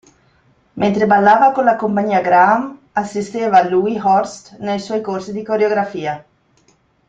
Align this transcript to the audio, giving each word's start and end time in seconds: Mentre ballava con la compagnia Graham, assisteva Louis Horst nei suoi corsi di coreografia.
Mentre 0.83 1.07
ballava 1.11 1.49
con 1.57 1.63
la 1.67 1.75
compagnia 1.83 2.21
Graham, 2.29 2.65
assisteva 3.03 3.61
Louis 3.67 3.99
Horst 4.03 4.57
nei 4.57 4.79
suoi 4.79 4.99
corsi 5.01 5.31
di 5.31 5.43
coreografia. 5.43 6.25